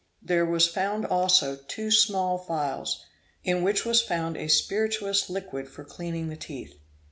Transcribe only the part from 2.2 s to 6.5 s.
phials, in which was a spirituous liquid for cleaning the